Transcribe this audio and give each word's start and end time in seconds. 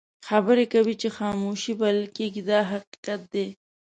خبرې 0.27 0.65
کوي 0.73 0.95
چې 1.01 1.07
خاموشي 1.17 1.73
بلل 1.81 2.05
کېږي 2.17 2.41
دا 2.49 2.59
حقیقت 2.71 3.21
دی. 3.33 3.47